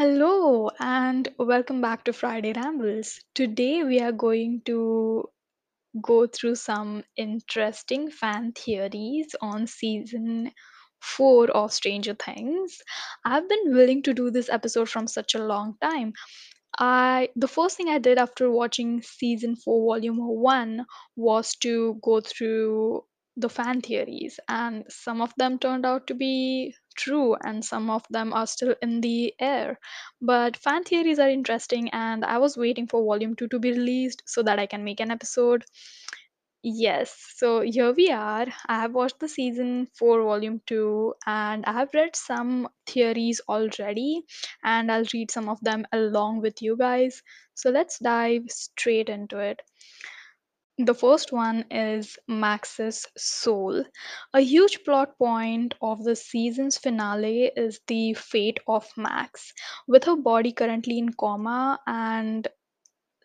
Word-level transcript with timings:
Hello 0.00 0.70
and 0.80 1.28
welcome 1.38 1.82
back 1.82 2.04
to 2.04 2.14
Friday 2.14 2.54
Rambles. 2.54 3.20
Today 3.34 3.84
we 3.84 4.00
are 4.00 4.12
going 4.12 4.62
to 4.64 5.28
go 6.00 6.26
through 6.26 6.54
some 6.54 7.04
interesting 7.18 8.10
fan 8.10 8.52
theories 8.52 9.36
on 9.42 9.66
season 9.66 10.52
4 11.02 11.50
of 11.50 11.74
Stranger 11.74 12.14
Things. 12.14 12.78
I've 13.26 13.46
been 13.46 13.74
willing 13.74 14.02
to 14.04 14.14
do 14.14 14.30
this 14.30 14.48
episode 14.48 14.88
from 14.88 15.06
such 15.06 15.34
a 15.34 15.44
long 15.44 15.74
time. 15.82 16.14
I 16.78 17.28
the 17.36 17.48
first 17.48 17.76
thing 17.76 17.90
I 17.90 17.98
did 17.98 18.16
after 18.16 18.50
watching 18.50 19.02
season 19.02 19.54
4 19.54 19.84
volume 19.84 20.16
1 20.16 20.86
was 21.16 21.56
to 21.56 22.00
go 22.02 22.22
through 22.22 23.04
the 23.36 23.48
fan 23.48 23.80
theories 23.80 24.38
and 24.48 24.84
some 24.88 25.20
of 25.20 25.34
them 25.36 25.58
turned 25.58 25.84
out 25.86 26.06
to 26.06 26.14
be 26.14 26.74
true 26.96 27.34
and 27.44 27.64
some 27.64 27.90
of 27.90 28.04
them 28.10 28.32
are 28.32 28.46
still 28.46 28.74
in 28.82 29.00
the 29.00 29.34
air. 29.40 29.78
But 30.20 30.56
fan 30.56 30.84
theories 30.84 31.18
are 31.18 31.28
interesting 31.30 31.90
and 31.90 32.24
I 32.24 32.38
was 32.38 32.56
waiting 32.56 32.86
for 32.86 33.04
volume 33.04 33.36
2 33.36 33.48
to 33.48 33.58
be 33.58 33.72
released 33.72 34.22
so 34.26 34.42
that 34.42 34.58
I 34.58 34.66
can 34.66 34.84
make 34.84 35.00
an 35.00 35.10
episode. 35.10 35.64
Yes, 36.62 37.14
so 37.36 37.60
here 37.60 37.92
we 37.92 38.08
are. 38.10 38.46
I 38.66 38.80
have 38.80 38.94
watched 38.94 39.18
the 39.20 39.28
season 39.28 39.88
4 39.94 40.22
volume 40.22 40.62
2 40.66 41.14
and 41.26 41.64
I 41.66 41.72
have 41.72 41.92
read 41.92 42.16
some 42.16 42.68
theories 42.86 43.40
already 43.46 44.22
and 44.64 44.90
I'll 44.90 45.04
read 45.12 45.30
some 45.30 45.48
of 45.50 45.60
them 45.60 45.86
along 45.92 46.40
with 46.40 46.62
you 46.62 46.76
guys. 46.78 47.22
So 47.54 47.70
let's 47.70 47.98
dive 47.98 48.44
straight 48.48 49.10
into 49.10 49.38
it. 49.38 49.60
The 50.84 50.94
first 50.94 51.30
one 51.30 51.66
is 51.70 52.18
Max's 52.26 53.06
soul. 53.16 53.84
A 54.34 54.40
huge 54.40 54.82
plot 54.82 55.16
point 55.16 55.74
of 55.80 56.02
the 56.02 56.16
season's 56.16 56.76
finale 56.76 57.52
is 57.54 57.80
the 57.86 58.14
fate 58.14 58.58
of 58.66 58.90
Max. 58.96 59.52
With 59.86 60.04
her 60.04 60.16
body 60.16 60.52
currently 60.52 60.98
in 60.98 61.12
coma 61.12 61.78
and 61.86 62.48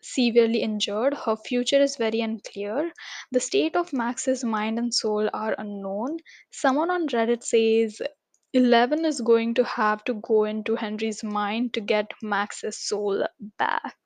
severely 0.02 0.62
injured. 0.62 1.14
Her 1.14 1.36
future 1.36 1.80
is 1.80 1.96
very 1.96 2.20
unclear. 2.20 2.92
The 3.32 3.40
state 3.40 3.74
of 3.74 3.92
Max's 3.92 4.44
mind 4.44 4.78
and 4.78 4.94
soul 4.94 5.28
are 5.32 5.56
unknown. 5.58 6.18
Someone 6.52 6.90
on 6.90 7.08
Reddit 7.08 7.42
says 7.42 8.00
Eleven 8.52 9.04
is 9.04 9.20
going 9.20 9.54
to 9.54 9.64
have 9.64 10.04
to 10.04 10.14
go 10.14 10.44
into 10.44 10.76
Henry's 10.76 11.24
mind 11.24 11.74
to 11.74 11.80
get 11.80 12.12
Max's 12.22 12.78
soul 12.78 13.26
back. 13.58 13.96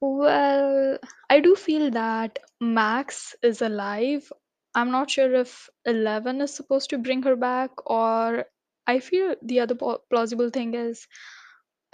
Well, 0.00 0.98
I 1.28 1.40
do 1.40 1.54
feel 1.54 1.90
that 1.90 2.38
Max 2.60 3.36
is 3.42 3.60
alive. 3.60 4.32
I'm 4.74 4.90
not 4.90 5.10
sure 5.10 5.34
if 5.34 5.68
Eleven 5.84 6.40
is 6.40 6.54
supposed 6.54 6.88
to 6.90 6.98
bring 6.98 7.22
her 7.24 7.36
back, 7.36 7.72
or 7.84 8.46
I 8.86 9.00
feel 9.00 9.36
the 9.42 9.60
other 9.60 9.74
plausible 10.08 10.48
thing 10.48 10.72
is 10.74 11.06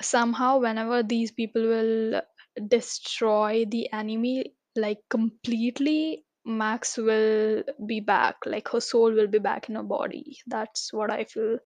somehow 0.03 0.59
whenever 0.61 1.03
these 1.03 1.33
people 1.33 1.62
will 1.62 2.22
destroy 2.69 3.64
the 3.67 3.92
enemy 3.92 4.55
like 4.77 5.00
completely 5.11 6.25
max 6.44 6.97
will 6.98 7.64
be 7.87 8.00
back 8.00 8.37
like 8.47 8.69
her 8.69 8.81
soul 8.81 9.12
will 9.12 9.28
be 9.28 9.39
back 9.39 9.69
in 9.69 9.77
her 9.77 9.83
body 9.84 10.39
that's 10.48 10.92
what 10.92 11.11
i 11.11 11.25
feel 11.25 11.59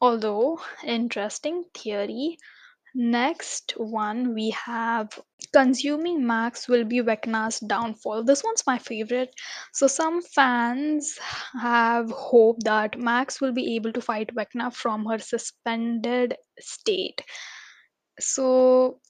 although 0.00 0.60
interesting 0.82 1.64
theory 1.72 2.36
next 2.98 3.72
one 3.78 4.34
we 4.34 4.50
have 4.50 5.18
consuming 5.52 6.26
max 6.26 6.68
will 6.68 6.84
be 6.84 7.00
vecna's 7.00 7.60
downfall. 7.60 8.24
This 8.24 8.44
one's 8.44 8.64
my 8.66 8.78
favorite. 8.78 9.30
So 9.72 9.86
some 9.86 10.20
fans 10.20 11.18
have 11.58 12.10
hope 12.10 12.58
that 12.64 12.98
max 12.98 13.40
will 13.40 13.52
be 13.52 13.76
able 13.76 13.92
to 13.92 14.00
fight 14.00 14.34
vecna 14.34 14.74
from 14.74 15.06
her 15.06 15.18
suspended 15.18 16.36
state. 16.60 17.22
So 18.20 19.00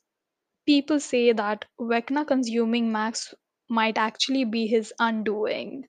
People 0.69 1.01
say 1.01 1.33
that 1.33 1.65
Vecna 1.81 2.27
consuming 2.27 2.93
Max 2.93 3.33
might 3.69 3.99
actually 3.99 4.45
be 4.45 4.67
his 4.67 4.93
undoing. 4.99 5.87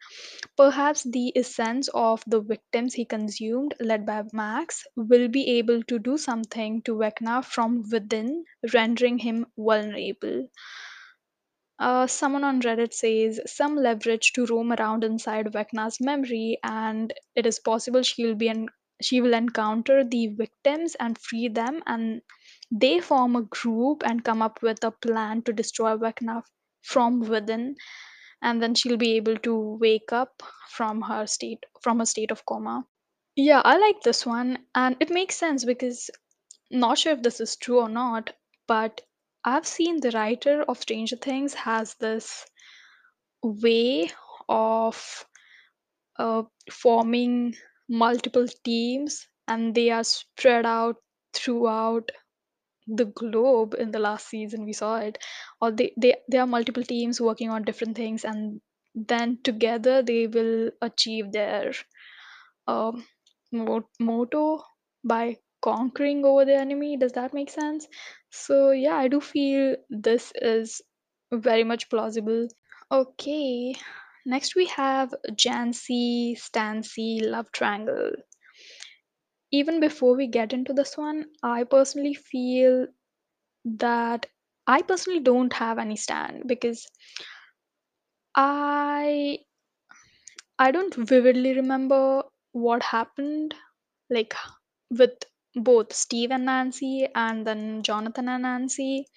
Perhaps 0.58 1.04
the 1.04 1.32
essence 1.36 1.88
of 1.94 2.24
the 2.28 2.42
victims 2.42 2.94
he 2.94 3.06
consumed, 3.06 3.74
led 3.80 4.06
by 4.06 4.24
Max, 4.34 4.86
will 4.96 5.28
be 5.28 5.58
able 5.58 5.84
to 5.84 6.00
do 6.00 6.18
something 6.18 6.82
to 6.84 6.96
Vecna 6.96 7.44
from 7.44 7.84
within, 7.90 8.46
rendering 8.74 9.18
him 9.18 9.46
vulnerable. 9.58 10.50
Uh, 11.80 12.06
someone 12.08 12.44
on 12.44 12.62
Reddit 12.62 12.94
says 12.94 13.40
some 13.46 13.76
leverage 13.76 14.34
to 14.34 14.46
roam 14.46 14.74
around 14.74 15.04
inside 15.06 15.46
Vecna's 15.48 16.02
memory, 16.02 16.58
and 16.64 17.14
it 17.36 17.46
is 17.46 17.60
possible 17.60 18.04
she'll 18.04 18.36
be 18.36 18.68
she 19.02 19.22
will 19.22 19.34
encounter 19.34 20.04
the 20.04 20.28
victims 20.28 20.96
and 20.96 21.18
free 21.18 21.48
them, 21.48 21.82
and 21.88 22.22
they 22.70 23.00
form 23.00 23.38
a 23.38 23.44
group 23.44 24.04
and 24.06 24.26
come 24.26 24.42
up 24.42 24.62
with 24.62 24.84
a 24.84 24.92
plan 24.92 25.42
to 25.44 25.54
destroy 25.54 25.96
Vecna 25.96 26.44
from 26.82 27.20
within, 27.22 27.76
and 28.42 28.62
then 28.62 28.76
she'll 28.76 28.98
be 28.98 29.14
able 29.16 29.38
to 29.38 29.78
wake 29.80 30.12
up 30.12 30.44
from 30.70 31.02
her 31.02 31.28
state 31.28 31.66
from 31.82 32.02
a 32.02 32.06
state 32.06 32.32
of 32.32 32.46
coma. 32.46 32.86
Yeah, 33.36 33.62
I 33.64 33.78
like 33.78 34.02
this 34.02 34.26
one, 34.26 34.66
and 34.76 34.98
it 35.00 35.10
makes 35.10 35.36
sense 35.36 35.66
because 35.66 36.10
not 36.72 36.98
sure 36.98 37.14
if 37.14 37.22
this 37.24 37.40
is 37.40 37.56
true 37.56 37.80
or 37.80 37.90
not, 37.90 38.34
but 38.68 39.02
I've 39.44 39.68
seen 39.68 40.00
the 40.02 40.12
writer 40.12 40.64
of 40.64 40.82
Stranger 40.82 41.16
Things 41.16 41.54
has 41.54 41.96
this 41.96 42.46
way 43.44 44.10
of 44.48 45.26
uh, 46.18 46.44
forming 46.72 47.56
multiple 47.88 48.48
teams 48.64 49.28
and 49.48 49.74
they 49.74 49.90
are 49.90 50.04
spread 50.04 50.66
out 50.66 50.98
throughout 51.34 52.12
the 52.96 53.06
globe 53.06 53.76
in 53.78 53.92
the 53.92 54.00
last 54.00 54.28
season 54.30 54.66
we 54.66 54.74
saw 54.74 54.98
it. 54.98 55.18
Or 55.62 55.72
they, 55.72 55.94
they 55.98 56.16
there 56.28 56.42
are 56.42 56.48
multiple 56.48 56.84
teams 56.84 57.22
working 57.22 57.50
on 57.50 57.64
different 57.64 57.98
things 57.98 58.26
and 58.26 58.62
then 58.96 59.40
together 59.44 60.02
they 60.04 60.28
will 60.28 60.72
achieve 60.82 61.32
their 61.32 61.74
um, 62.68 63.06
mo- 63.52 63.90
motto 64.00 64.64
by 65.04 65.38
conquering 65.62 66.24
over 66.26 66.46
the 66.46 66.56
enemy. 66.56 66.98
Does 66.98 67.14
that 67.14 67.34
make 67.34 67.50
sense? 67.50 67.88
So 68.32 68.72
yeah 68.72 68.96
i 68.98 69.08
do 69.08 69.20
feel 69.22 69.76
this 69.90 70.32
is 70.36 70.82
very 71.32 71.64
much 71.64 71.90
plausible. 71.90 72.48
Okay, 72.92 73.76
next 74.26 74.56
we 74.56 74.66
have 74.68 75.14
Jancy 75.32 76.38
Stancy 76.38 77.20
love 77.22 77.52
triangle. 77.52 78.12
Even 79.52 79.80
before 79.80 80.16
we 80.16 80.28
get 80.28 80.54
into 80.54 80.74
this 80.74 80.98
one, 80.98 81.26
I 81.44 81.64
personally 81.66 82.16
feel 82.16 82.88
that 83.66 84.28
I 84.68 84.82
personally 84.84 85.22
don't 85.22 85.54
have 85.54 85.80
any 85.80 85.98
stand 85.98 86.48
because 86.48 86.88
I 88.36 89.46
I 90.58 90.72
don't 90.72 90.94
vividly 90.96 91.54
remember 91.54 92.24
what 92.54 92.82
happened 92.82 93.56
like 94.10 94.34
with 94.90 95.24
both 95.56 95.94
Steve 95.94 96.32
and 96.32 96.46
Nancy 96.46 97.08
and 97.16 97.46
then 97.48 97.84
Jonathan 97.84 98.30
and 98.30 98.44
Nancy. 98.44 99.08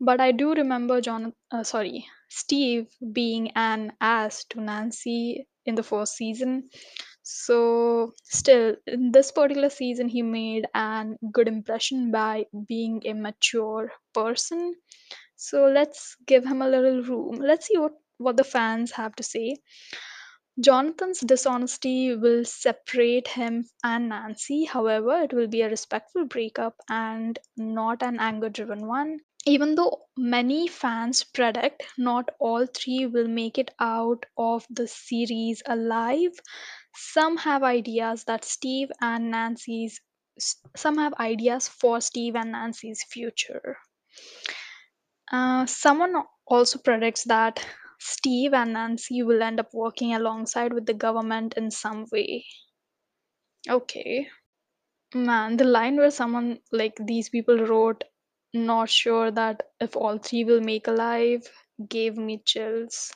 But 0.00 0.20
I 0.20 0.32
do 0.32 0.52
remember 0.54 1.00
John, 1.00 1.34
uh, 1.52 1.64
sorry, 1.64 2.06
Steve 2.28 2.88
being 3.12 3.52
an 3.52 3.92
ass 4.00 4.44
to 4.50 4.60
Nancy 4.60 5.48
in 5.66 5.74
the 5.76 5.82
first 5.82 6.14
season. 6.16 6.70
So, 7.22 8.12
still, 8.24 8.76
in 8.86 9.12
this 9.12 9.32
particular 9.32 9.70
season, 9.70 10.08
he 10.08 10.22
made 10.22 10.66
an 10.74 11.18
good 11.32 11.48
impression 11.48 12.10
by 12.10 12.46
being 12.68 13.02
a 13.06 13.12
mature 13.14 13.92
person. 14.12 14.74
So, 15.36 15.66
let's 15.66 16.16
give 16.26 16.44
him 16.44 16.62
a 16.62 16.68
little 16.68 17.02
room. 17.02 17.36
Let's 17.36 17.66
see 17.68 17.78
what, 17.78 17.92
what 18.18 18.36
the 18.36 18.44
fans 18.44 18.92
have 18.92 19.14
to 19.16 19.22
say. 19.22 19.58
Jonathan's 20.60 21.18
dishonesty 21.20 22.14
will 22.14 22.44
separate 22.44 23.26
him 23.26 23.68
and 23.82 24.08
Nancy. 24.10 24.64
However, 24.64 25.22
it 25.22 25.32
will 25.32 25.48
be 25.48 25.62
a 25.62 25.68
respectful 25.68 26.24
breakup 26.24 26.76
and 26.88 27.36
not 27.56 28.02
an 28.04 28.20
anger 28.20 28.48
driven 28.48 28.86
one. 28.86 29.18
Even 29.44 29.74
though 29.74 30.04
many 30.16 30.68
fans 30.68 31.24
predict 31.24 31.82
not 31.98 32.28
all 32.38 32.64
three 32.66 33.06
will 33.06 33.26
make 33.26 33.58
it 33.58 33.72
out 33.80 34.24
of 34.38 34.64
the 34.70 34.86
series 34.86 35.62
alive, 35.66 36.38
some 36.94 37.36
have 37.38 37.62
ideas 37.62 38.24
that 38.24 38.44
Steve 38.44 38.90
and 39.00 39.30
Nancy's 39.30 40.00
some 40.76 40.96
have 40.98 41.14
ideas 41.14 41.68
for 41.68 42.00
Steve 42.00 42.34
and 42.36 42.52
Nancy's 42.52 43.04
future. 43.04 43.76
Uh, 45.32 45.66
someone 45.66 46.14
also 46.46 46.78
predicts 46.78 47.24
that 47.24 47.66
Steve 47.98 48.52
and 48.54 48.74
Nancy 48.74 49.22
will 49.22 49.42
end 49.42 49.58
up 49.58 49.72
working 49.72 50.14
alongside 50.14 50.72
with 50.72 50.86
the 50.86 50.94
government 50.94 51.54
in 51.56 51.70
some 51.70 52.06
way. 52.12 52.44
Okay. 53.68 54.28
Man, 55.14 55.56
the 55.56 55.64
line 55.64 55.96
where 55.96 56.10
someone 56.10 56.60
like 56.72 56.96
these 56.98 57.28
people 57.30 57.58
wrote, 57.66 58.04
not 58.54 58.90
sure 58.90 59.30
that 59.30 59.70
if 59.80 59.96
all 59.96 60.18
three 60.18 60.44
will 60.44 60.60
make 60.60 60.88
alive, 60.88 61.50
gave 61.88 62.16
me 62.16 62.42
chills. 62.44 63.12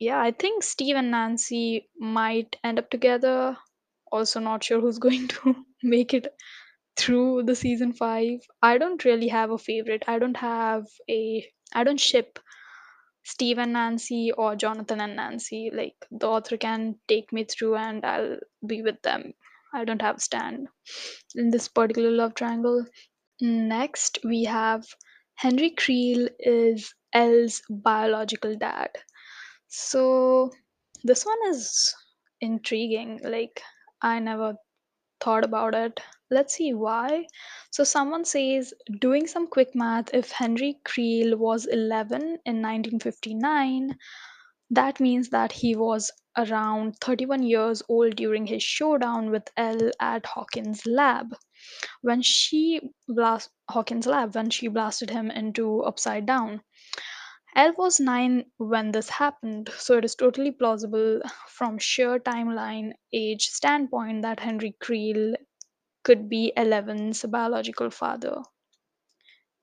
Yeah, 0.00 0.20
I 0.20 0.32
think 0.32 0.64
Steve 0.64 0.96
and 0.96 1.12
Nancy 1.12 1.88
might 1.96 2.56
end 2.64 2.80
up 2.80 2.90
together. 2.90 3.56
Also, 4.10 4.40
not 4.40 4.64
sure 4.64 4.80
who's 4.80 4.98
going 5.06 5.28
to 5.28 5.64
make 5.84 6.14
it 6.14 6.34
through 6.96 7.44
the 7.44 7.54
season 7.56 7.92
5 7.92 8.40
i 8.62 8.78
don't 8.78 9.04
really 9.04 9.28
have 9.28 9.50
a 9.50 9.58
favorite. 9.58 10.04
I 10.08 10.18
don't 10.18 10.36
have 10.38 10.84
a 11.10 11.48
i 11.74 11.84
don't 11.84 12.00
ship 12.00 12.38
steve 13.24 13.58
and 13.58 13.72
nancy 13.74 14.32
or 14.32 14.56
jonathan 14.56 15.00
and 15.00 15.16
nancy. 15.16 15.70
Like 15.72 15.96
the 16.10 16.28
author 16.28 16.56
can 16.58 16.96
take 17.08 17.32
me 17.32 17.44
through 17.44 17.76
and 17.76 18.04
i'll 18.04 18.38
be 18.66 18.82
with 18.82 19.02
them. 19.02 19.34
I 19.74 19.84
don't 19.84 20.02
have 20.02 20.16
a 20.18 20.20
stand 20.20 20.68
in 21.36 21.50
this 21.50 21.68
particular 21.68 22.10
love 22.12 22.34
triangle. 22.34 22.86
Next 23.40 24.20
we 24.24 24.44
have 24.44 24.86
henry 25.36 25.70
creel 25.70 26.28
is 26.40 26.94
el's 27.14 27.62
biological 27.70 28.56
dad 28.56 28.90
so 29.68 30.50
this 31.04 31.24
one 31.24 31.38
is 31.48 31.94
intriguing 32.40 33.20
like 33.24 33.62
i 34.02 34.18
never 34.18 34.56
thought 35.20 35.44
about 35.44 35.74
it. 35.74 36.00
Let's 36.30 36.54
see 36.54 36.74
why. 36.74 37.26
So, 37.70 37.84
someone 37.84 38.24
says, 38.24 38.72
doing 39.00 39.26
some 39.26 39.46
quick 39.46 39.74
math, 39.74 40.12
if 40.14 40.30
Henry 40.30 40.78
Creel 40.84 41.36
was 41.36 41.66
11 41.66 42.20
in 42.22 42.62
1959, 42.62 43.96
that 44.70 45.00
means 45.00 45.30
that 45.30 45.52
he 45.52 45.74
was 45.74 46.10
around 46.36 46.98
31 47.00 47.42
years 47.42 47.82
old 47.88 48.16
during 48.16 48.46
his 48.46 48.62
showdown 48.62 49.30
with 49.30 49.48
El 49.56 49.90
at 50.00 50.26
Hawkins' 50.26 50.86
lab. 50.86 51.34
When 52.02 52.22
she 52.22 52.92
blast 53.08 53.50
Hawkins' 53.70 54.06
lab, 54.06 54.34
when 54.34 54.50
she 54.50 54.68
blasted 54.68 55.10
him 55.10 55.30
into 55.30 55.80
upside 55.82 56.26
down. 56.26 56.62
El 57.58 57.74
was 57.74 58.00
9 58.00 58.50
when 58.56 58.90
this 58.92 59.10
happened, 59.10 59.68
so 59.76 59.98
it 59.98 60.04
is 60.06 60.14
totally 60.14 60.50
plausible 60.50 61.20
from 61.46 61.76
sheer 61.76 62.18
timeline 62.18 62.94
age 63.12 63.48
standpoint 63.50 64.22
that 64.22 64.40
Henry 64.40 64.74
Creel 64.80 65.36
could 66.04 66.28
be 66.28 66.52
Eleven's 66.56 67.24
biological 67.24 67.90
father. 67.90 68.42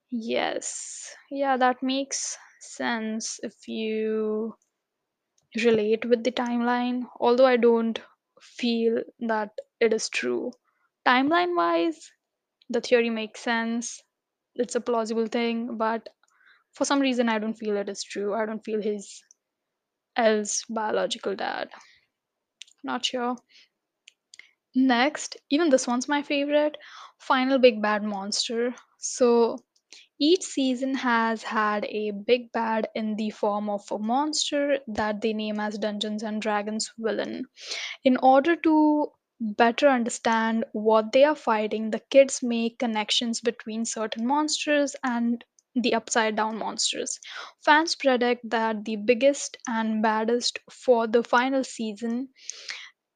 Yes, 0.10 1.16
yeah, 1.30 1.58
that 1.58 1.84
makes 1.84 2.40
sense 2.60 3.40
if 3.44 3.68
you 3.68 4.56
relate 5.64 6.06
with 6.06 6.24
the 6.24 6.32
timeline, 6.32 7.10
although 7.20 7.48
I 7.48 7.58
don't 7.58 8.00
feel 8.40 9.02
that 9.22 9.50
it 9.80 9.92
is 9.92 10.08
true. 10.08 10.52
Timeline 11.06 11.56
wise, 11.58 12.12
the 12.70 12.82
theory 12.82 13.10
makes 13.10 13.42
sense, 13.42 14.04
it's 14.56 14.76
a 14.76 14.82
plausible 14.82 15.28
thing, 15.28 15.78
but 15.78 16.10
for 16.76 16.86
some 16.86 17.00
reason, 17.00 17.30
I 17.30 17.40
don't 17.40 17.56
feel 17.56 17.78
it 17.78 17.90
is 17.90 18.04
true. 18.04 18.34
I 18.36 18.46
don't 18.46 18.64
feel 18.64 18.82
his 18.82 19.24
El's 20.18 20.66
biological 20.70 21.36
dad. 21.36 21.70
Not 22.84 23.06
sure. 23.06 23.36
Next, 24.76 25.36
even 25.50 25.70
this 25.70 25.88
one's 25.88 26.08
my 26.08 26.22
favorite 26.22 26.78
Final 27.18 27.58
Big 27.60 27.82
Bad 27.82 28.04
Monster. 28.04 28.76
So, 28.98 29.58
each 30.20 30.44
season 30.44 30.96
has 30.96 31.44
had 31.44 31.86
a 31.86 32.12
big 32.12 32.52
bad 32.52 32.90
in 32.96 33.16
the 33.16 33.32
form 33.32 33.70
of 33.70 33.92
a 33.92 34.00
monster 34.00 34.80
that 34.88 35.22
they 35.22 35.34
name 35.34 35.60
as 35.60 35.78
Dungeons 35.78 36.24
and 36.24 36.42
Dragons 36.42 36.92
villain. 36.98 37.46
In 38.04 38.18
order 38.18 38.56
to 38.58 39.14
better 39.40 39.88
understand 39.90 40.66
what 40.74 41.12
they 41.12 41.24
are 41.26 41.36
fighting, 41.36 41.92
the 41.92 42.02
kids 42.12 42.44
make 42.44 42.80
connections 42.80 43.42
between 43.42 43.86
certain 43.86 44.28
monsters 44.28 44.96
and 45.04 45.44
the 45.76 45.94
upside 45.94 46.36
down 46.36 46.58
monsters. 46.58 47.20
Fans 47.64 47.96
predict 47.96 48.50
that 48.50 48.86
the 48.86 48.96
biggest 48.96 49.58
and 49.68 50.02
baddest 50.02 50.60
for 50.70 51.08
the 51.08 51.24
final 51.24 51.64
season 51.64 52.30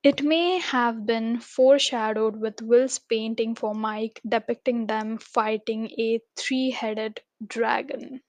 it 0.02 0.24
may 0.24 0.60
have 0.60 1.06
been 1.06 1.40
foreshadowed 1.42 2.38
with 2.38 2.62
Will's 2.62 3.00
painting 3.00 3.54
for 3.56 3.74
Mike 3.74 4.22
depicting 4.28 4.88
them 4.88 5.18
fighting 5.18 5.90
a 6.00 6.22
three 6.38 6.72
headed 6.72 7.22
dragon. 7.46 8.22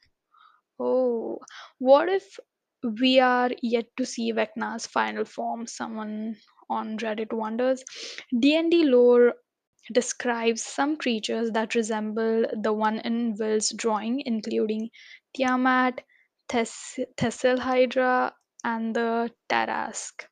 Oh, 0.81 1.39
what 1.79 2.09
if 2.09 2.39
we 2.83 3.21
are 3.21 3.51
yet 3.63 3.87
to 3.99 4.05
see 4.05 4.33
Vecna's 4.33 4.87
final 4.87 5.25
form? 5.25 5.67
Someone 5.69 6.37
on 6.69 6.99
Reddit 6.99 7.33
wonders. 7.33 7.85
D&D 8.37 8.85
lore 8.85 9.35
describes 9.93 10.63
some 10.63 10.97
creatures 10.97 11.51
that 11.53 11.75
resemble 11.75 12.47
the 12.63 12.73
one 12.73 12.99
in 13.01 13.35
Will's 13.39 13.71
drawing, 13.71 14.21
including 14.27 14.91
Tiamat, 15.35 16.03
Thess- 16.49 16.99
and 18.65 18.95
the 18.97 19.31
Tarrasque. 19.49 20.27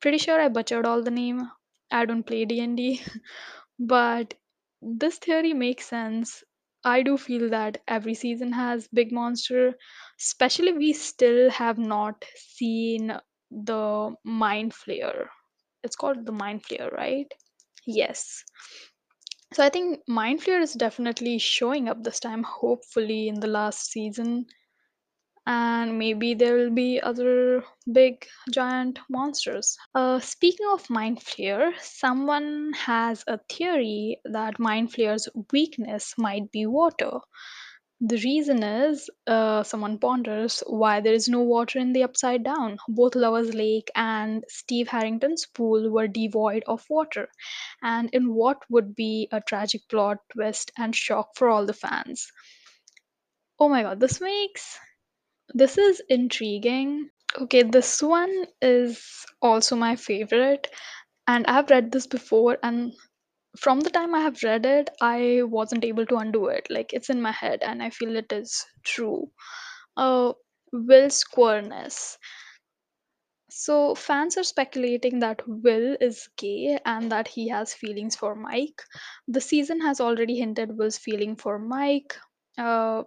Pretty 0.00 0.18
sure 0.18 0.40
I 0.40 0.48
butchered 0.48 0.86
all 0.86 1.02
the 1.02 1.10
name. 1.10 1.50
I 1.90 2.04
don't 2.06 2.24
play 2.26 2.44
D&D, 2.44 3.00
but 3.78 4.34
this 4.82 5.18
theory 5.18 5.54
makes 5.54 5.86
sense. 5.86 6.42
I 6.84 7.02
do 7.02 7.16
feel 7.16 7.50
that 7.50 7.82
every 7.88 8.14
season 8.14 8.52
has 8.52 8.88
big 8.88 9.12
monster, 9.12 9.74
especially 10.20 10.72
we 10.72 10.92
still 10.92 11.50
have 11.50 11.78
not 11.78 12.24
seen 12.36 13.16
the 13.50 14.14
mind 14.24 14.72
flayer. 14.72 15.28
It's 15.84 15.96
called 15.96 16.26
the 16.26 16.32
mind 16.32 16.64
flayer, 16.64 16.90
right? 16.92 17.32
Yes. 17.86 18.44
So 19.52 19.62
I 19.62 19.68
think 19.68 20.00
mind 20.08 20.40
flayer 20.40 20.60
is 20.62 20.72
definitely 20.72 21.38
showing 21.38 21.88
up 21.88 22.02
this 22.02 22.20
time, 22.20 22.42
hopefully 22.42 23.28
in 23.28 23.40
the 23.40 23.46
last 23.46 23.90
season 23.90 24.46
and 25.46 25.98
maybe 25.98 26.34
there 26.34 26.54
will 26.54 26.70
be 26.70 27.00
other 27.00 27.64
big 27.92 28.24
giant 28.52 29.00
monsters. 29.10 29.76
Uh, 29.94 30.20
speaking 30.20 30.66
of 30.72 30.88
Mind 30.88 31.18
Flayer, 31.18 31.72
someone 31.80 32.72
has 32.74 33.24
a 33.26 33.38
theory 33.50 34.20
that 34.24 34.60
Mind 34.60 34.92
Flayer's 34.92 35.28
weakness 35.52 36.14
might 36.16 36.52
be 36.52 36.66
water. 36.66 37.18
The 38.04 38.18
reason 38.18 38.62
is, 38.62 39.08
uh, 39.26 39.62
someone 39.62 39.98
ponders 39.98 40.62
why 40.66 41.00
there 41.00 41.14
is 41.14 41.26
no 41.28 41.40
water 41.40 41.78
in 41.78 41.94
the 41.94 42.02
Upside 42.02 42.42
Down. 42.44 42.76
Both 42.86 43.14
Lover's 43.14 43.54
Lake 43.54 43.90
and 43.94 44.44
Steve 44.48 44.88
Harrington's 44.88 45.46
pool 45.46 45.88
were 45.88 46.06
devoid 46.06 46.64
of 46.66 46.84
water, 46.90 47.30
and 47.80 48.10
in 48.12 48.34
what 48.34 48.58
would 48.68 48.94
be 48.94 49.28
a 49.32 49.40
tragic 49.40 49.88
plot 49.88 50.18
twist 50.32 50.70
and 50.76 50.94
shock 50.94 51.30
for 51.34 51.48
all 51.48 51.64
the 51.64 51.72
fans. 51.72 52.30
Oh 53.58 53.70
my 53.70 53.82
god, 53.82 54.00
this 54.00 54.20
makes 54.20 54.78
this 55.54 55.78
is 55.78 56.02
intriguing. 56.08 57.08
Okay, 57.38 57.62
this 57.62 58.02
one 58.02 58.46
is 58.60 59.24
also 59.40 59.76
my 59.76 59.96
favorite, 59.96 60.68
and 61.26 61.46
I've 61.46 61.70
read 61.70 61.92
this 61.92 62.06
before, 62.06 62.58
and 62.62 62.92
from 63.56 63.80
the 63.80 63.90
time 63.90 64.14
I 64.14 64.20
have 64.20 64.42
read 64.42 64.66
it, 64.66 64.90
I 65.00 65.42
wasn't 65.44 65.84
able 65.84 66.06
to 66.06 66.16
undo 66.16 66.46
it. 66.46 66.66
Like, 66.70 66.92
it's 66.92 67.10
in 67.10 67.20
my 67.20 67.32
head, 67.32 67.62
and 67.62 67.82
I 67.82 67.90
feel 67.90 68.16
it 68.16 68.32
is 68.32 68.64
true. 68.84 69.30
Uh, 69.96 70.32
Will's 70.72 71.24
queerness. 71.24 72.18
So, 73.50 73.94
fans 73.94 74.36
are 74.38 74.44
speculating 74.44 75.20
that 75.20 75.46
Will 75.46 75.96
is 76.00 76.28
gay 76.36 76.78
and 76.84 77.12
that 77.12 77.28
he 77.28 77.48
has 77.48 77.74
feelings 77.74 78.16
for 78.16 78.34
Mike. 78.34 78.82
The 79.28 79.40
season 79.40 79.80
has 79.82 80.00
already 80.00 80.38
hinted 80.38 80.76
Will's 80.76 80.98
feeling 80.98 81.36
for 81.36 81.58
Mike. 81.58 82.16
Uh, 82.56 83.04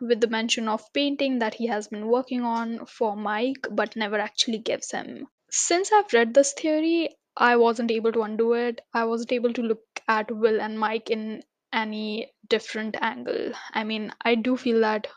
with 0.00 0.20
the 0.20 0.26
mention 0.28 0.68
of 0.68 0.92
painting 0.92 1.38
that 1.38 1.54
he 1.54 1.66
has 1.66 1.88
been 1.88 2.06
working 2.06 2.42
on 2.42 2.86
for 2.86 3.16
Mike 3.16 3.66
but 3.70 3.96
never 3.96 4.18
actually 4.18 4.58
gives 4.58 4.90
him. 4.90 5.26
Since 5.50 5.92
I've 5.92 6.12
read 6.12 6.32
this 6.34 6.52
theory, 6.52 7.10
I 7.40 7.56
wasn't 7.56 7.90
able 7.90 8.12
to 8.12 8.22
undo 8.22 8.52
it. 8.52 8.80
I 8.94 9.04
wasn't 9.04 9.32
able 9.32 9.52
to 9.54 9.62
look 9.62 9.82
at 10.06 10.30
Will 10.30 10.60
and 10.60 10.78
Mike 10.78 11.10
in 11.10 11.42
any 11.72 12.32
different 12.48 12.96
angle. 13.00 13.52
I 13.72 13.82
mean, 13.82 14.12
I 14.22 14.36
do 14.36 14.56
feel 14.56 14.80
that 14.82 15.08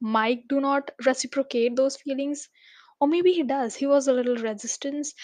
Mike 0.00 0.44
do 0.48 0.60
not 0.60 0.92
reciprocate 1.04 1.74
those 1.76 1.96
feelings 1.96 2.48
or 3.00 3.08
maybe 3.08 3.32
he 3.32 3.42
does. 3.42 3.74
He 3.74 3.86
was 3.86 4.06
a 4.06 4.12
little 4.12 4.36
resistance 4.36 5.14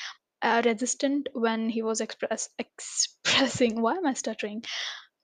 uh, 0.42 0.62
resistant 0.64 1.28
when 1.34 1.68
he 1.68 1.82
was 1.82 2.00
express 2.00 2.48
expressing 2.58 3.80
why 3.80 3.96
am 3.96 4.06
I 4.06 4.14
stuttering? 4.14 4.64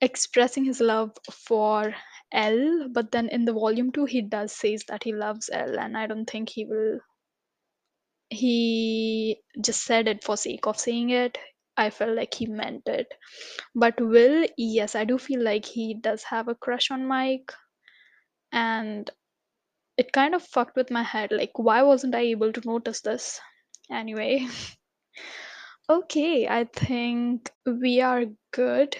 expressing 0.01 0.65
his 0.65 0.81
love 0.81 1.11
for 1.31 1.95
El, 2.31 2.89
but 2.89 3.11
then 3.11 3.29
in 3.29 3.45
the 3.45 3.53
volume 3.53 3.91
2 3.91 4.05
he 4.05 4.21
does 4.21 4.51
says 4.53 4.83
that 4.87 5.03
he 5.03 5.13
loves 5.13 5.49
El 5.51 5.79
and 5.79 5.97
I 5.97 6.07
don't 6.07 6.29
think 6.29 6.49
he 6.49 6.65
will 6.65 6.99
he 8.33 9.41
just 9.61 9.83
said 9.83 10.07
it 10.07 10.23
for 10.23 10.37
sake 10.37 10.67
of 10.67 10.79
saying 10.79 11.11
it. 11.11 11.37
I 11.77 11.89
felt 11.89 12.15
like 12.15 12.33
he 12.33 12.45
meant 12.45 12.87
it. 12.87 13.07
But 13.73 13.99
Will, 13.99 14.47
yes, 14.57 14.95
I 14.95 15.05
do 15.05 15.17
feel 15.17 15.43
like 15.43 15.65
he 15.65 15.93
does 15.95 16.23
have 16.23 16.47
a 16.47 16.55
crush 16.55 16.91
on 16.91 17.05
Mike 17.07 17.51
and 18.51 19.09
it 19.97 20.11
kind 20.11 20.35
of 20.35 20.43
fucked 20.43 20.75
with 20.75 20.91
my 20.91 21.03
head. 21.03 21.31
Like 21.31 21.57
why 21.57 21.83
wasn't 21.83 22.15
I 22.15 22.21
able 22.21 22.53
to 22.53 22.61
notice 22.65 23.01
this? 23.01 23.39
Anyway, 23.91 24.47
okay, 25.89 26.47
I 26.47 26.65
think 26.65 27.51
we 27.65 28.01
are 28.01 28.25
good. 28.51 28.95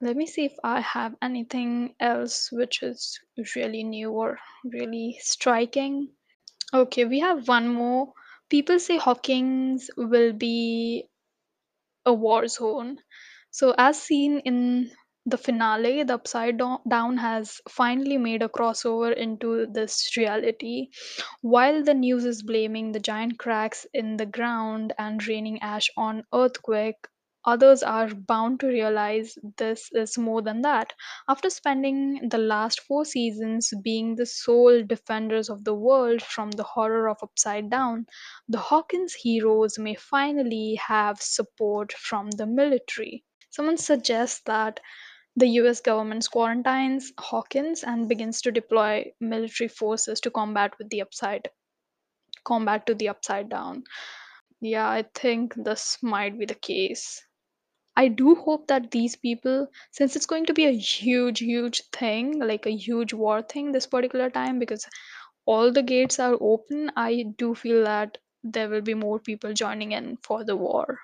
Let 0.00 0.16
me 0.16 0.26
see 0.26 0.44
if 0.44 0.54
I 0.62 0.80
have 0.80 1.16
anything 1.20 1.94
else 1.98 2.50
which 2.52 2.82
is 2.82 3.18
really 3.56 3.82
new 3.82 4.12
or 4.12 4.38
really 4.64 5.18
striking. 5.20 6.10
Okay, 6.72 7.04
we 7.04 7.18
have 7.20 7.46
one 7.46 7.68
more. 7.68 8.14
People 8.48 8.78
say 8.80 8.96
Hawkins 8.96 9.90
will 9.98 10.32
be 10.32 11.06
a 12.06 12.12
war 12.12 12.48
zone. 12.48 12.98
So, 13.52 13.72
as 13.78 14.02
seen 14.02 14.40
in 14.40 14.90
the 15.26 15.38
finale, 15.38 16.02
the 16.02 16.14
Upside 16.14 16.58
Do- 16.58 16.80
Down 16.88 17.18
has 17.18 17.60
finally 17.68 18.18
made 18.18 18.42
a 18.42 18.48
crossover 18.48 19.16
into 19.16 19.66
this 19.66 20.16
reality. 20.16 20.88
While 21.42 21.84
the 21.84 21.94
news 21.94 22.24
is 22.24 22.42
blaming 22.42 22.92
the 22.92 23.00
giant 23.00 23.38
cracks 23.38 23.86
in 23.94 24.16
the 24.16 24.26
ground 24.26 24.92
and 24.98 25.26
raining 25.26 25.60
ash 25.62 25.90
on 25.96 26.24
earthquake, 26.34 27.06
others 27.48 27.82
are 27.82 28.14
bound 28.14 28.60
to 28.60 28.66
realize 28.66 29.38
this 29.56 29.90
is 29.92 30.18
more 30.18 30.42
than 30.42 30.60
that. 30.60 30.92
After 31.28 31.48
spending 31.48 32.28
the 32.28 32.36
last 32.38 32.80
four 32.80 33.06
seasons 33.06 33.72
being 33.82 34.14
the 34.14 34.26
sole 34.26 34.82
defenders 34.84 35.48
of 35.48 35.64
the 35.64 35.74
world 35.74 36.22
from 36.22 36.50
the 36.50 36.62
horror 36.64 37.08
of 37.08 37.22
Upside 37.22 37.70
Down, 37.70 38.06
the 38.48 38.58
Hawkins 38.58 39.14
heroes 39.14 39.78
may 39.78 39.94
finally 39.94 40.74
have 40.74 41.22
support 41.22 41.92
from 41.94 42.30
the 42.32 42.46
military. 42.46 43.24
Someone 43.50 43.78
suggests 43.78 44.42
that 44.44 44.80
the 45.36 45.48
US 45.60 45.80
government 45.80 46.28
quarantines 46.30 47.12
Hawkins 47.18 47.82
and 47.82 48.08
begins 48.08 48.42
to 48.42 48.52
deploy 48.52 49.12
military 49.20 49.68
forces 49.68 50.20
to 50.20 50.30
combat 50.30 50.76
with 50.78 50.90
the 50.90 51.00
upside 51.00 51.48
combat 52.44 52.84
to 52.86 52.94
the 52.94 53.08
upside 53.08 53.48
down. 53.48 53.84
Yeah, 54.60 54.88
I 54.88 55.04
think 55.14 55.54
this 55.54 55.98
might 56.02 56.38
be 56.38 56.46
the 56.46 56.54
case. 56.54 57.22
I 57.98 58.06
do 58.06 58.36
hope 58.36 58.68
that 58.68 58.92
these 58.92 59.16
people, 59.16 59.66
since 59.90 60.14
it's 60.14 60.26
going 60.32 60.46
to 60.46 60.54
be 60.54 60.66
a 60.66 60.78
huge, 60.78 61.40
huge 61.40 61.82
thing, 61.90 62.38
like 62.38 62.64
a 62.64 62.76
huge 62.76 63.12
war 63.12 63.42
thing 63.42 63.72
this 63.72 63.88
particular 63.88 64.30
time, 64.30 64.60
because 64.60 64.86
all 65.46 65.72
the 65.72 65.82
gates 65.82 66.20
are 66.20 66.38
open, 66.40 66.92
I 66.96 67.24
do 67.38 67.56
feel 67.56 67.82
that 67.84 68.18
there 68.44 68.68
will 68.68 68.82
be 68.82 68.94
more 68.94 69.18
people 69.18 69.52
joining 69.52 69.92
in 69.92 70.16
for 70.18 70.44
the 70.44 70.54
war. 70.54 71.00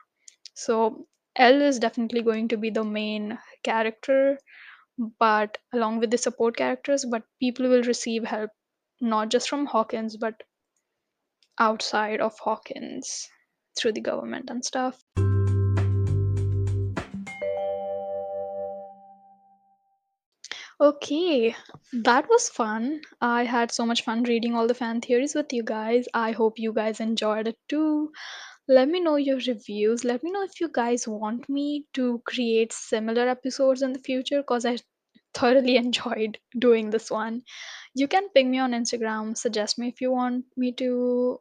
So 0.54 1.08
El 1.34 1.62
is 1.62 1.80
definitely 1.80 2.22
going 2.22 2.46
to 2.48 2.56
be 2.56 2.70
the 2.70 2.84
main 2.84 3.38
character, 3.64 4.38
but 5.18 5.58
along 5.72 5.98
with 5.98 6.12
the 6.12 6.18
support 6.18 6.56
characters, 6.56 7.04
but 7.04 7.24
people 7.40 7.68
will 7.68 7.82
receive 7.82 8.22
help 8.22 8.50
not 9.00 9.30
just 9.30 9.48
from 9.48 9.66
Hawkins, 9.66 10.16
but 10.16 10.44
outside 11.58 12.20
of 12.20 12.38
Hawkins 12.38 13.28
through 13.76 13.94
the 13.94 14.00
government 14.00 14.48
and 14.48 14.64
stuff. 14.64 15.02
Okay, 20.80 21.54
that 21.92 22.28
was 22.28 22.48
fun. 22.48 23.00
I 23.20 23.44
had 23.44 23.72
so 23.72 23.84
much 23.86 24.02
fun 24.02 24.22
reading 24.24 24.54
all 24.54 24.66
the 24.68 24.74
fan 24.74 25.00
theories 25.00 25.34
with 25.34 25.52
you 25.52 25.62
guys. 25.64 26.06
I 26.14 26.32
hope 26.32 26.58
you 26.58 26.72
guys 26.72 27.00
enjoyed 27.00 27.48
it 27.48 27.58
too. 27.68 28.12
Let 28.68 28.88
me 28.88 29.00
know 29.00 29.16
your 29.16 29.38
reviews. 29.38 30.04
Let 30.04 30.22
me 30.24 30.30
know 30.32 30.42
if 30.44 30.60
you 30.60 30.68
guys 30.72 31.08
want 31.08 31.48
me 31.48 31.86
to 31.94 32.22
create 32.26 32.72
similar 32.72 33.28
episodes 33.28 33.82
in 33.82 33.92
the 33.92 33.98
future 34.00 34.42
because 34.42 34.64
I 34.66 34.78
thoroughly 35.34 35.76
enjoyed 35.84 36.38
doing 36.58 36.90
this 36.90 37.10
one. 37.10 37.42
You 37.94 38.08
can 38.08 38.28
ping 38.30 38.50
me 38.50 38.58
on 38.58 38.72
Instagram, 38.72 39.36
suggest 39.36 39.78
me 39.78 39.88
if 39.88 40.00
you 40.00 40.12
want 40.12 40.46
me 40.56 40.72
to 40.74 41.40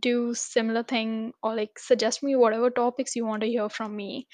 do 0.00 0.34
similar 0.34 0.82
thing 0.82 1.32
or 1.42 1.54
like 1.54 1.78
suggest 1.78 2.22
me 2.22 2.36
whatever 2.36 2.70
topics 2.70 3.16
you 3.16 3.26
want 3.26 3.42
to 3.42 3.48
hear 3.48 3.68
from 3.68 3.96
me. 3.96 4.28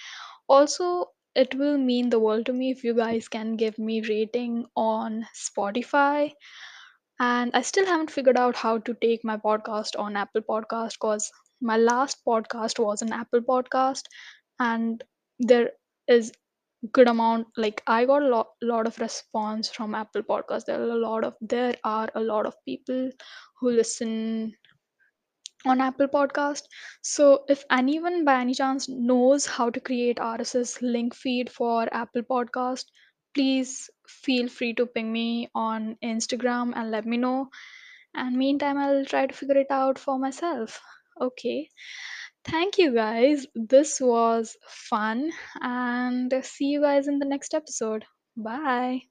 Also, 0.48 1.06
it 1.34 1.54
will 1.54 1.78
mean 1.78 2.10
the 2.10 2.18
world 2.20 2.46
to 2.46 2.52
me 2.52 2.70
if 2.70 2.84
you 2.84 2.94
guys 2.94 3.28
can 3.28 3.56
give 3.56 3.78
me 3.78 4.00
rating 4.02 4.66
on 4.76 5.26
Spotify. 5.34 6.32
And 7.20 7.50
I 7.54 7.62
still 7.62 7.86
haven't 7.86 8.10
figured 8.10 8.38
out 8.38 8.56
how 8.56 8.78
to 8.78 8.94
take 8.94 9.24
my 9.24 9.36
podcast 9.36 9.98
on 9.98 10.16
Apple 10.16 10.42
Podcast 10.42 10.92
because 11.00 11.30
my 11.60 11.76
last 11.76 12.18
podcast 12.26 12.78
was 12.78 13.02
an 13.02 13.12
Apple 13.12 13.40
podcast 13.42 14.02
and 14.58 15.02
there 15.38 15.72
is 16.08 16.32
good 16.92 17.08
amount 17.08 17.46
like 17.56 17.82
I 17.86 18.06
got 18.06 18.22
a 18.22 18.28
lot, 18.28 18.48
lot 18.62 18.86
of 18.86 18.98
response 18.98 19.68
from 19.70 19.94
Apple 19.94 20.22
Podcast. 20.22 20.64
There 20.66 20.80
are 20.80 20.90
a 20.90 20.96
lot 21.08 21.24
of 21.24 21.34
there 21.40 21.76
are 21.84 22.08
a 22.14 22.20
lot 22.20 22.46
of 22.46 22.54
people 22.66 23.10
who 23.60 23.70
listen 23.70 24.54
on 25.66 25.80
Apple 25.80 26.08
Podcast. 26.08 26.62
So 27.02 27.44
if 27.48 27.64
anyone 27.70 28.24
by 28.24 28.40
any 28.40 28.54
chance 28.54 28.88
knows 28.88 29.46
how 29.46 29.70
to 29.70 29.80
create 29.80 30.18
RSS 30.20 30.80
link 30.82 31.14
feed 31.14 31.50
for 31.50 31.88
Apple 31.92 32.22
Podcast, 32.22 32.84
please 33.34 33.90
feel 34.08 34.48
free 34.48 34.74
to 34.74 34.86
ping 34.86 35.12
me 35.12 35.48
on 35.54 35.96
Instagram 36.04 36.72
and 36.76 36.90
let 36.90 37.06
me 37.06 37.16
know. 37.16 37.48
And 38.14 38.36
meantime, 38.36 38.78
I'll 38.78 39.04
try 39.04 39.26
to 39.26 39.34
figure 39.34 39.58
it 39.58 39.70
out 39.70 39.98
for 39.98 40.18
myself. 40.18 40.80
Okay. 41.20 41.68
Thank 42.44 42.78
you 42.78 42.94
guys. 42.94 43.46
This 43.54 44.00
was 44.00 44.56
fun 44.68 45.32
and 45.60 46.32
see 46.44 46.66
you 46.66 46.82
guys 46.82 47.08
in 47.08 47.18
the 47.18 47.26
next 47.26 47.54
episode. 47.54 48.04
Bye. 48.36 49.09